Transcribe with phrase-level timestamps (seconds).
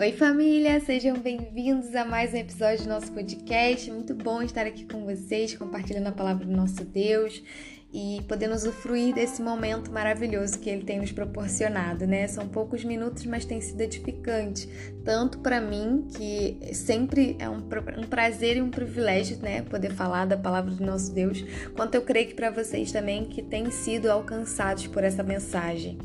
[0.00, 0.80] Oi, família!
[0.80, 3.90] Sejam bem-vindos a mais um episódio do nosso podcast.
[3.92, 7.42] Muito bom estar aqui com vocês, compartilhando a palavra do nosso Deus
[7.92, 12.26] e podendo usufruir desse momento maravilhoso que ele tem nos proporcionado, né?
[12.28, 14.66] São poucos minutos, mas tem sido edificante,
[15.04, 17.60] tanto para mim, que sempre é um,
[18.08, 21.44] prazer e um privilégio, né, poder falar da palavra do nosso Deus,
[21.76, 25.98] quanto eu creio que para vocês também que têm sido alcançados por essa mensagem.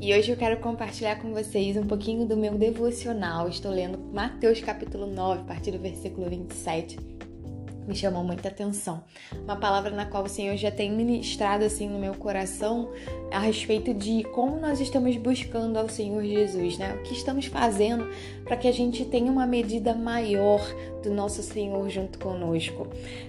[0.00, 3.48] E hoje eu quero compartilhar com vocês um pouquinho do meu devocional.
[3.48, 6.96] Estou lendo Mateus capítulo 9, a partir do versículo 27.
[7.88, 9.02] Me chamou muita atenção.
[9.44, 12.90] Uma palavra na qual o Senhor já tem ministrado assim no meu coração
[13.32, 16.94] a respeito de como nós estamos buscando ao Senhor Jesus, né?
[16.94, 18.06] O que estamos fazendo
[18.44, 20.60] para que a gente tenha uma medida maior
[21.02, 22.88] do nosso Senhor junto conosco.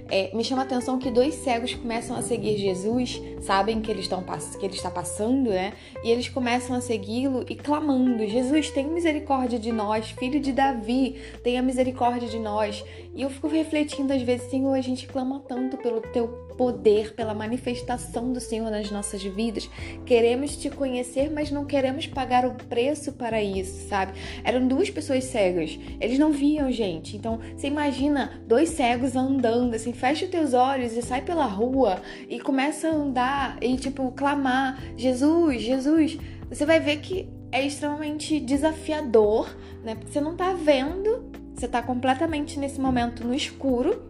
[0.09, 4.05] É, me chama a atenção que dois cegos começam a seguir Jesus, sabem que, eles
[4.05, 4.23] estão,
[4.59, 5.73] que ele está passando, né?
[6.03, 11.21] E eles começam a segui-lo e clamando: Jesus, tem misericórdia de nós, filho de Davi,
[11.44, 12.83] tenha misericórdia de nós.
[13.13, 17.33] E eu fico refletindo às vezes, Senhor, a gente clama tanto pelo teu poder, pela
[17.33, 19.69] manifestação do Senhor nas nossas vidas.
[20.06, 24.14] Queremos te conhecer, mas não queremos pagar o preço para isso, sabe?
[24.44, 27.16] Eram duas pessoas cegas, eles não viam gente.
[27.16, 32.02] Então, você imagina dois cegos andando, assim, fecha os teus olhos e sai pela rua
[32.28, 36.17] e começa a andar e, tipo, clamar: Jesus, Jesus.
[36.50, 39.94] Você vai ver que é extremamente desafiador, né?
[39.94, 44.08] Porque você não tá vendo, você tá completamente nesse momento no escuro.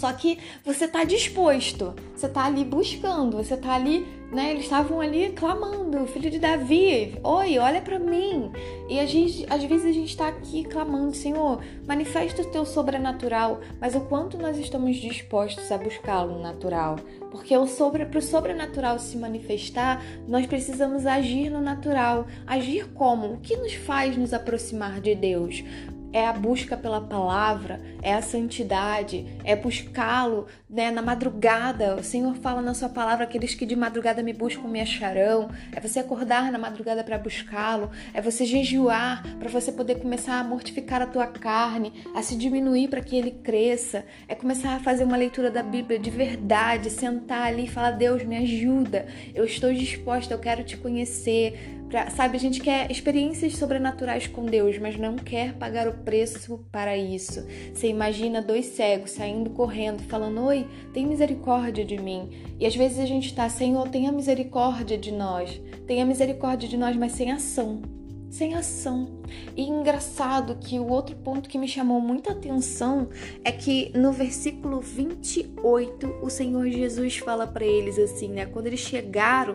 [0.00, 4.52] Só que você tá disposto, você tá ali buscando, você tá ali né?
[4.52, 8.50] Eles estavam ali clamando, filho de Davi, oi, olha para mim.
[8.88, 13.60] E a gente, às vezes a gente está aqui clamando, Senhor, manifesta o teu sobrenatural,
[13.80, 16.96] mas o quanto nós estamos dispostos a buscá-lo no natural?
[17.30, 22.26] Porque o sobre, para o sobrenatural se manifestar, nós precisamos agir no natural.
[22.46, 23.34] Agir como?
[23.34, 25.64] O que nos faz nos aproximar de Deus?
[26.12, 31.96] É a busca pela palavra, é a santidade, é buscá-lo né, na madrugada.
[31.96, 35.50] O Senhor fala na sua palavra: aqueles que de madrugada me buscam me acharão.
[35.74, 40.44] É você acordar na madrugada para buscá-lo, é você jejuar para você poder começar a
[40.44, 44.04] mortificar a tua carne, a se diminuir para que ele cresça.
[44.28, 48.24] É começar a fazer uma leitura da Bíblia de verdade, sentar ali e falar: Deus,
[48.24, 51.78] me ajuda, eu estou disposta, eu quero te conhecer.
[51.90, 56.64] Pra, sabe, a gente quer experiências sobrenaturais com Deus, mas não quer pagar o preço
[56.70, 57.46] para isso.
[57.72, 62.30] Você imagina dois cegos saindo correndo, falando: Oi, tem misericórdia de mim.
[62.58, 65.60] E às vezes a gente está, Senhor, tenha misericórdia de nós.
[65.86, 67.82] Tenha misericórdia de nós, mas sem ação.
[68.30, 69.20] Sem ação.
[69.56, 73.08] E engraçado que o outro ponto que me chamou muita atenção
[73.44, 78.46] é que no versículo 28, o Senhor Jesus fala para eles assim, né?
[78.46, 79.54] Quando eles chegaram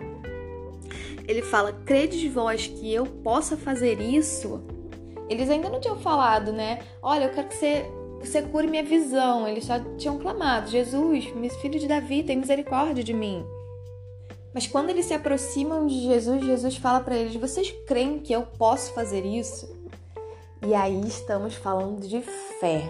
[1.28, 4.64] ele fala: Credes vós que eu possa fazer isso?
[5.30, 6.80] Eles ainda não tinham falado, né?
[7.02, 7.86] Olha, eu quero que você,
[8.20, 9.48] você cure minha visão.
[9.48, 11.26] Eles só tinham clamado: Jesus,
[11.62, 13.46] filho de Davi, tem misericórdia de mim.
[14.54, 18.44] Mas quando eles se aproximam de Jesus, Jesus fala para eles: Vocês creem que eu
[18.44, 19.76] posso fazer isso?
[20.66, 22.22] E aí estamos falando de
[22.60, 22.90] fé,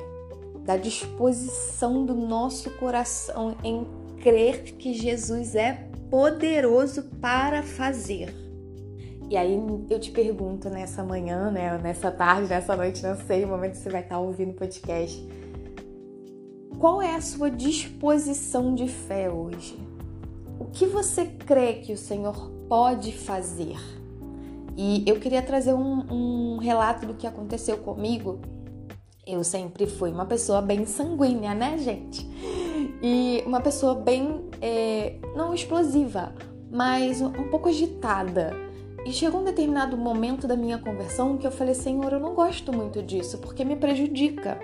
[0.60, 3.86] da disposição do nosso coração em
[4.22, 8.45] crer que Jesus é poderoso para fazer.
[9.30, 9.60] E aí
[9.90, 13.78] eu te pergunto nessa manhã, né, nessa tarde, nessa noite, não sei o momento que
[13.80, 15.28] você vai estar ouvindo o podcast.
[16.78, 19.78] Qual é a sua disposição de fé hoje?
[20.60, 23.78] O que você crê que o Senhor pode fazer?
[24.78, 28.40] E eu queria trazer um, um relato do que aconteceu comigo.
[29.26, 32.30] Eu sempre fui uma pessoa bem sanguínea, né, gente?
[33.02, 36.34] e uma pessoa bem, é, não explosiva,
[36.72, 38.65] mas um pouco agitada.
[39.06, 42.74] E chegou um determinado momento da minha conversão que eu falei: Senhor, eu não gosto
[42.74, 44.60] muito disso porque me prejudica.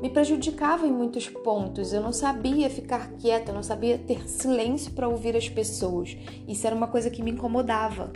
[0.00, 1.92] Me prejudicava em muitos pontos.
[1.92, 6.16] Eu não sabia ficar quieta, eu não sabia ter silêncio para ouvir as pessoas.
[6.48, 8.12] Isso era uma coisa que me incomodava.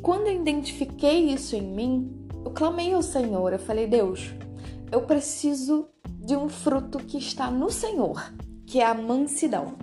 [0.00, 3.52] Quando eu identifiquei isso em mim, eu clamei ao Senhor.
[3.52, 4.32] Eu falei: Deus,
[4.92, 8.32] eu preciso de um fruto que está no Senhor
[8.66, 9.74] que é a mansidão.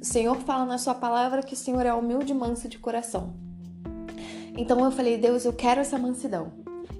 [0.00, 3.45] O Senhor fala na sua palavra que o Senhor é humilde e manso de coração.
[4.56, 6.52] Então eu falei, Deus, eu quero essa mansidão.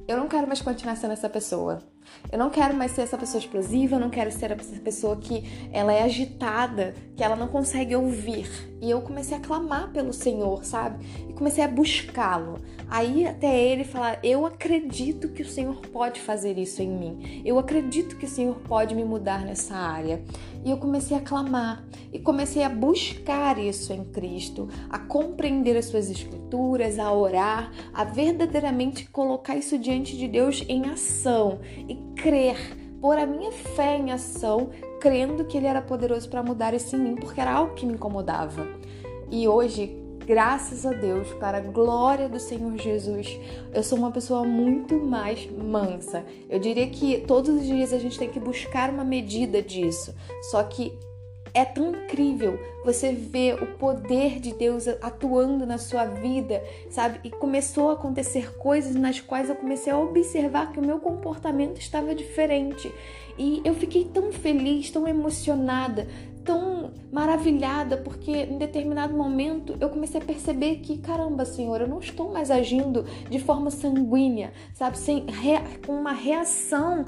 [0.06, 1.82] Eu não quero mais continuar sendo essa pessoa.
[2.30, 5.44] Eu não quero mais ser essa pessoa explosiva, eu não quero ser essa pessoa que
[5.72, 8.48] ela é agitada, que ela não consegue ouvir.
[8.80, 11.04] E eu comecei a clamar pelo Senhor, sabe?
[11.28, 12.58] E comecei a buscá-lo.
[12.88, 17.42] Aí até ele falar: "Eu acredito que o Senhor pode fazer isso em mim.
[17.44, 20.22] Eu acredito que o Senhor pode me mudar nessa área".
[20.64, 25.84] E eu comecei a clamar e comecei a buscar isso em Cristo, a compreender as
[25.86, 31.60] suas escrituras, a orar, a verdadeiramente colocar isso diante de Deus em ação
[32.14, 32.56] crer,
[33.00, 34.70] pôr a minha fé em ação,
[35.00, 37.94] crendo que Ele era poderoso para mudar isso em mim, porque era algo que me
[37.94, 38.66] incomodava.
[39.30, 39.96] E hoje,
[40.26, 43.38] graças a Deus, para a glória do Senhor Jesus,
[43.72, 46.24] eu sou uma pessoa muito mais mansa.
[46.48, 50.14] Eu diria que todos os dias a gente tem que buscar uma medida disso.
[50.50, 50.98] Só que
[51.56, 57.18] é tão incrível você ver o poder de Deus atuando na sua vida, sabe?
[57.24, 61.80] E começou a acontecer coisas nas quais eu comecei a observar que o meu comportamento
[61.80, 62.92] estava diferente.
[63.38, 66.06] E eu fiquei tão feliz, tão emocionada,
[66.44, 72.00] tão maravilhada, porque em determinado momento eu comecei a perceber que, caramba, Senhor, eu não
[72.00, 74.98] estou mais agindo de forma sanguínea, sabe?
[74.98, 75.24] Sem,
[75.86, 77.06] com uma reação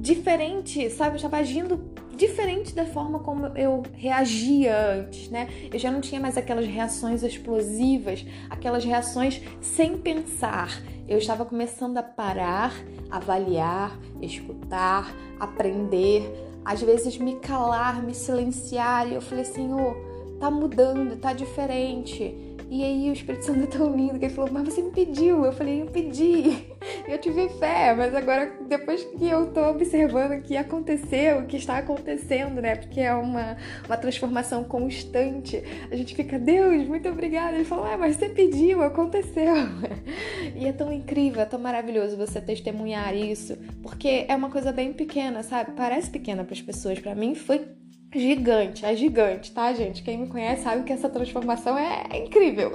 [0.00, 1.12] diferente, sabe?
[1.12, 1.78] Eu estava agindo
[2.14, 5.48] diferente da forma como eu reagia antes, né?
[5.72, 10.68] Eu já não tinha mais aquelas reações explosivas, aquelas reações sem pensar.
[11.06, 12.72] Eu estava começando a parar,
[13.10, 16.22] avaliar, escutar, aprender,
[16.64, 19.94] às vezes me calar, me silenciar, e eu falei, Senhor,
[20.40, 22.53] tá mudando, tá diferente.
[22.70, 25.44] E aí o Espírito Santo é tão lindo que ele falou, mas você me pediu.
[25.44, 26.66] Eu falei, eu pedi.
[27.08, 31.56] Eu tive fé, mas agora depois que eu tô observando o que aconteceu, o que
[31.56, 32.76] está acontecendo, né?
[32.76, 33.56] Porque é uma,
[33.86, 35.62] uma transformação constante.
[35.90, 37.56] A gente fica, Deus, muito obrigada.
[37.56, 39.54] Ele falou, ah, mas você pediu, aconteceu.
[40.54, 44.92] E é tão incrível, é tão maravilhoso você testemunhar isso, porque é uma coisa bem
[44.92, 45.72] pequena, sabe?
[45.72, 46.98] Parece pequena para as pessoas.
[47.00, 47.66] Para mim foi
[48.14, 50.02] gigante, é gigante, tá, gente?
[50.02, 52.70] Quem me conhece sabe que essa transformação é incrível.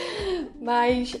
[0.60, 1.14] Mas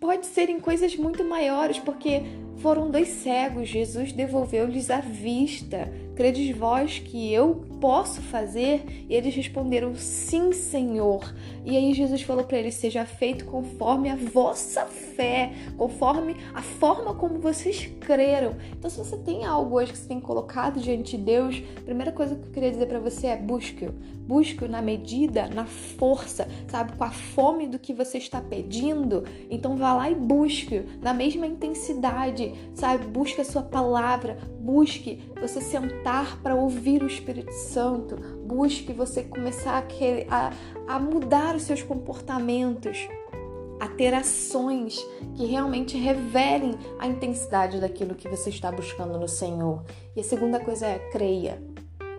[0.00, 2.22] pode ser em coisas muito maiores, porque
[2.58, 5.92] foram dois cegos, Jesus devolveu-lhes a vista.
[6.14, 9.06] Credes vós que eu posso fazer?
[9.08, 11.34] E eles responderam: Sim, Senhor.
[11.64, 17.14] E aí Jesus falou para eles: Seja feito conforme a vossa fé, conforme a forma
[17.14, 18.54] como vocês creram.
[18.78, 22.12] Então, se você tem algo hoje que você tem colocado diante de Deus, a primeira
[22.12, 23.92] coisa que eu queria dizer para você é: busque-o.
[24.24, 26.96] Busque-o na medida, na força, sabe?
[26.96, 29.24] Com a fome do que você está pedindo.
[29.50, 33.06] Então, vá lá e busque-o na mesma intensidade, sabe?
[33.06, 39.78] Busque a sua palavra, busque você sentar para ouvir o Espírito Santo, busque você começar
[39.78, 40.52] a, querer, a,
[40.86, 43.08] a mudar os seus comportamentos,
[43.80, 45.04] a ter ações
[45.34, 49.82] que realmente revelem a intensidade daquilo que você está buscando no Senhor.
[50.16, 51.62] E a segunda coisa é creia.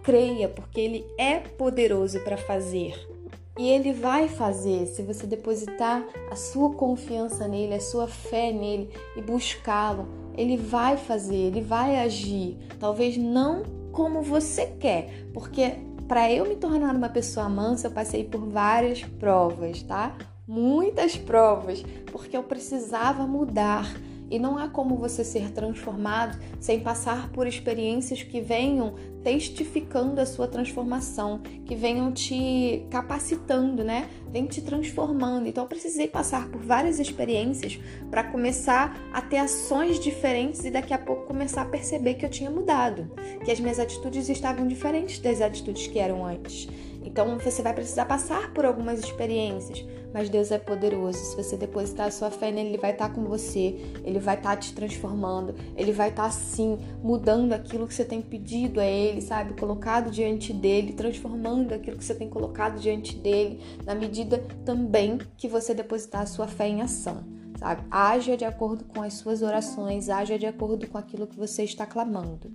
[0.04, 3.15] Creia, porque Ele é poderoso para fazer.
[3.58, 8.90] E ele vai fazer se você depositar a sua confiança nele, a sua fé nele
[9.16, 10.08] e buscá-lo.
[10.38, 12.58] Ele vai fazer, ele vai agir.
[12.80, 13.64] Talvez não
[13.94, 15.76] como você quer, porque
[16.06, 20.16] para eu me tornar uma pessoa mansa, eu passei por várias provas, tá?
[20.46, 21.82] Muitas provas,
[22.12, 23.92] porque eu precisava mudar.
[24.30, 30.26] E não há como você ser transformado sem passar por experiências que venham testificando a
[30.26, 34.08] sua transformação, que venham te capacitando, né?
[34.32, 35.48] Vem te transformando.
[35.48, 37.80] Então eu precisei passar por várias experiências
[38.12, 42.30] para começar a ter ações diferentes e daqui a pouco começar a perceber que eu
[42.30, 43.10] tinha mudado,
[43.44, 46.68] que as minhas atitudes estavam diferentes das atitudes que eram antes.
[47.06, 51.20] Então você vai precisar passar por algumas experiências, mas Deus é poderoso.
[51.20, 54.58] Se você depositar a sua fé nele, ele vai estar com você, ele vai estar
[54.58, 59.54] te transformando, ele vai estar sim mudando aquilo que você tem pedido a ele, sabe?
[59.54, 65.48] Colocado diante dele, transformando aquilo que você tem colocado diante dele, na medida também que
[65.48, 67.84] você depositar a sua fé em ação sabe?
[67.90, 71.86] Haja de acordo com as suas orações, haja de acordo com aquilo que você está
[71.86, 72.52] clamando.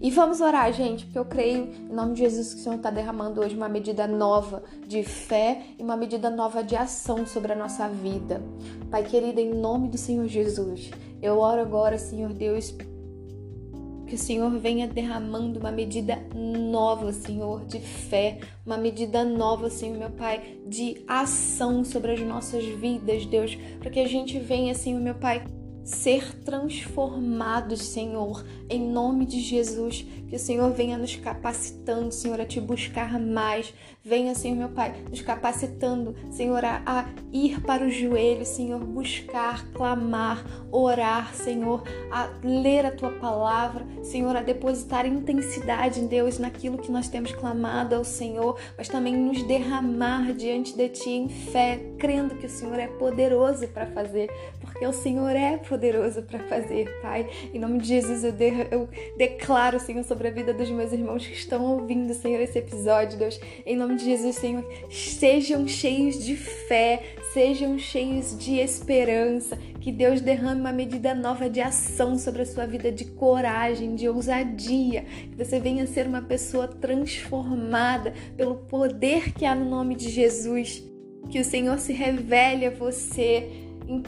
[0.00, 2.90] E vamos orar, gente, porque eu creio, em nome de Jesus, que o Senhor está
[2.90, 7.56] derramando hoje uma medida nova de fé e uma medida nova de ação sobre a
[7.56, 8.42] nossa vida.
[8.90, 10.90] Pai querido, em nome do Senhor Jesus,
[11.20, 12.74] eu oro agora, Senhor Deus,
[14.12, 19.96] que o Senhor venha derramando uma medida nova, Senhor, de fé, uma medida nova, Senhor,
[19.96, 25.00] meu Pai, de ação sobre as nossas vidas, Deus, para que a gente venha, Senhor,
[25.00, 25.42] meu Pai,
[25.84, 30.06] ser transformados, Senhor, em nome de Jesus.
[30.28, 33.74] Que o Senhor venha nos capacitando, Senhor, a te buscar mais.
[34.02, 40.44] Venha, Senhor, meu Pai, nos capacitando, Senhor, a, ir para o joelho, Senhor, buscar, clamar,
[40.72, 46.90] orar, Senhor, a ler a tua palavra, Senhor, a depositar intensidade em Deus naquilo que
[46.90, 52.34] nós temos clamado ao Senhor, mas também nos derramar diante de Ti em fé, crendo
[52.36, 54.30] que o Senhor é poderoso para fazer,
[54.72, 57.28] porque o Senhor é poderoso para fazer, Pai.
[57.52, 58.88] Em nome de Jesus, eu, de, eu
[59.18, 63.38] declaro, Senhor, sobre a vida dos meus irmãos que estão ouvindo, Senhor, esse episódio, Deus.
[63.66, 67.02] Em nome de Jesus, Senhor, sejam cheios de fé,
[67.32, 72.66] sejam cheios de esperança, que Deus derrame uma medida nova de ação sobre a sua
[72.66, 79.44] vida, de coragem, de ousadia, que você venha ser uma pessoa transformada pelo poder que
[79.44, 80.82] há no nome de Jesus.
[81.30, 83.48] Que o Senhor se revele a você
[83.86, 84.02] em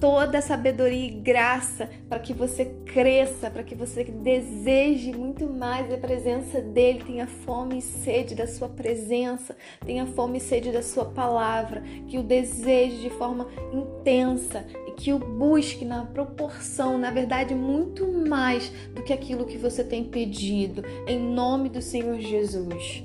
[0.00, 5.92] toda a sabedoria e graça para que você cresça, para que você deseje muito mais
[5.92, 10.82] a presença dele, tenha fome e sede da sua presença, tenha fome e sede da
[10.82, 17.10] sua palavra, que o deseje de forma intensa e que o busque na proporção, na
[17.10, 23.02] verdade, muito mais do que aquilo que você tem pedido, em nome do Senhor Jesus.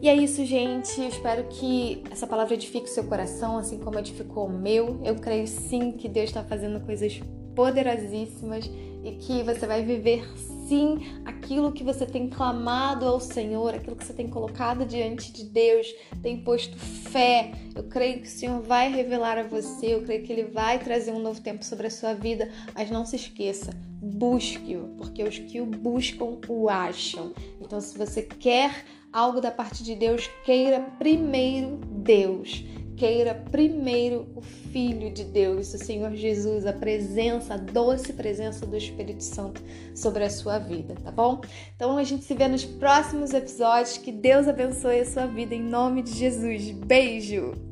[0.00, 1.00] E é isso, gente.
[1.00, 5.00] Eu espero que essa palavra edifique o seu coração, assim como edificou o meu.
[5.04, 7.20] Eu creio sim que Deus está fazendo coisas
[7.56, 8.70] poderosíssimas
[9.02, 10.24] e que você vai viver
[10.68, 15.44] sim aquilo que você tem clamado ao Senhor, aquilo que você tem colocado diante de
[15.44, 17.52] Deus, tem posto fé.
[17.74, 21.10] Eu creio que o Senhor vai revelar a você, eu creio que Ele vai trazer
[21.10, 25.60] um novo tempo sobre a sua vida, mas não se esqueça, busque-o, porque os que
[25.60, 27.32] o buscam o acham.
[27.60, 32.64] Então, se você quer algo da parte de Deus, queira primeiro Deus.
[32.96, 38.76] Queira primeiro o Filho de Deus, o Senhor Jesus, a presença, a doce presença do
[38.76, 39.62] Espírito Santo
[39.94, 41.40] sobre a sua vida, tá bom?
[41.76, 43.98] Então a gente se vê nos próximos episódios.
[43.98, 46.72] Que Deus abençoe a sua vida em nome de Jesus.
[46.72, 47.67] Beijo!